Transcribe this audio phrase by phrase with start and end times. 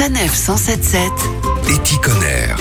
[0.00, 1.12] Sanef 177
[1.68, 2.54] Éticonner.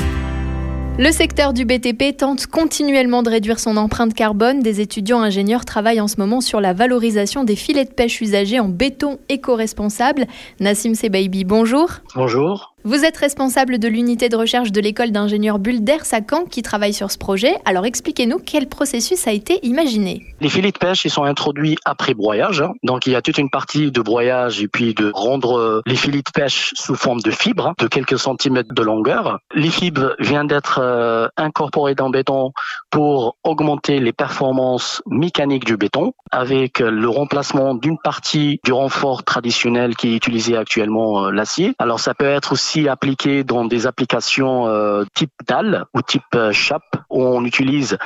[0.97, 4.59] Le secteur du BTP tente continuellement de réduire son empreinte carbone.
[4.59, 8.59] Des étudiants ingénieurs travaillent en ce moment sur la valorisation des filets de pêche usagés
[8.59, 10.27] en béton éco-responsable.
[10.59, 11.89] Nassim Sebaïbi, bonjour.
[12.13, 12.68] Bonjour.
[12.85, 17.11] Vous êtes responsable de l'unité de recherche de l'école d'ingénieurs Bulder Sacan qui travaille sur
[17.11, 17.55] ce projet.
[17.65, 20.23] Alors expliquez-nous quel processus a été imaginé.
[20.39, 22.61] Les filets de pêche, ils sont introduits après broyage.
[22.61, 22.71] hein.
[22.83, 25.97] Donc il y a toute une partie de broyage et puis de rendre euh, les
[25.97, 29.39] filets de pêche sous forme de fibres hein, de quelques centimètres de longueur.
[29.53, 32.53] Les fibres viennent d'être euh, incorporées dans le béton
[32.91, 39.97] pour augmenter les performances mécaniques du béton avec le remplacement d'une partie du renfort traditionnel
[39.97, 41.73] qui est utilisé actuellement euh, l'acier.
[41.77, 46.51] Alors ça peut être aussi appliqué dans des applications euh, type dalle ou type euh,
[46.51, 47.97] chape on utilise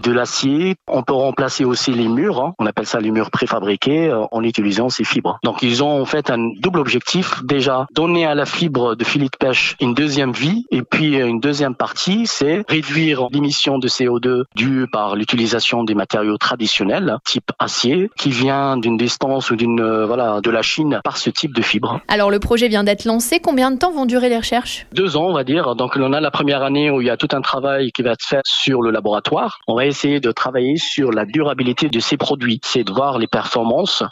[0.00, 0.76] de l'acier.
[0.88, 2.54] On peut remplacer aussi les murs, hein.
[2.58, 5.38] on appelle ça les murs préfabriqués euh, en utilisant ces fibres.
[5.42, 9.26] Donc ils ont en fait un double objectif déjà donner à la fibre de filet
[9.26, 13.88] de pêche une deuxième vie et puis euh, une deuxième partie c'est réduire l'émission de
[13.88, 20.04] CO2 due par l'utilisation des matériaux traditionnels type acier qui vient d'une distance ou d'une
[20.04, 22.00] voilà de la Chine par ce type de fibre.
[22.08, 23.40] Alors le projet vient d'être lancé.
[23.40, 25.74] Combien de temps vont durer les recherches deux ans, on va dire.
[25.74, 28.10] Donc, on a la première année où il y a tout un travail qui va
[28.10, 29.58] être fait sur le laboratoire.
[29.66, 32.60] On va essayer de travailler sur la durabilité de ces produits.
[32.62, 34.02] C'est de voir les performances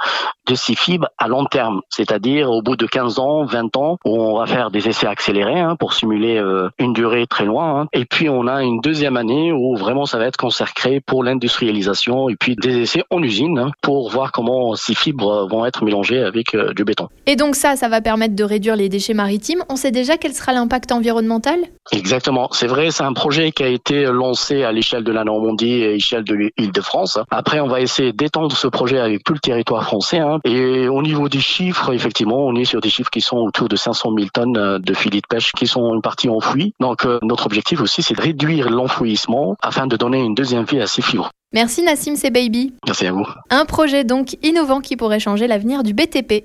[0.46, 1.82] de ces fibres à long terme.
[1.90, 5.60] C'est-à-dire, au bout de 15 ans, 20 ans, où on va faire des essais accélérés
[5.60, 7.82] hein, pour simuler euh, une durée très loin.
[7.82, 7.86] hein.
[7.92, 12.30] Et puis, on a une deuxième année où vraiment ça va être consacré pour l'industrialisation
[12.30, 16.22] et puis des essais en usine hein, pour voir comment ces fibres vont être mélangées
[16.22, 17.08] avec euh, du béton.
[17.26, 19.62] Et donc ça, ça va permettre de réduire les déchets maritimes.
[19.68, 21.60] On sait déjà quel sera l'impact environnemental?
[21.92, 25.80] Exactement, c'est vrai, c'est un projet qui a été lancé à l'échelle de la Normandie
[25.80, 27.18] et à l'échelle de l'île de France.
[27.30, 30.18] Après, on va essayer d'étendre ce projet avec tout le territoire français.
[30.18, 30.38] hein.
[30.44, 33.76] Et au niveau des chiffres, effectivement, on est sur des chiffres qui sont autour de
[33.76, 36.74] 500 000 tonnes euh, de filets de pêche qui sont une partie enfouie.
[36.80, 40.80] Donc, euh, notre objectif aussi, c'est de réduire l'enfouissement afin de donner une deuxième vie
[40.80, 41.30] à ces fibres.
[41.52, 42.74] Merci Nassim Sebaïbi.
[42.86, 43.26] Merci à vous.
[43.50, 46.44] Un projet donc innovant qui pourrait changer l'avenir du BTP.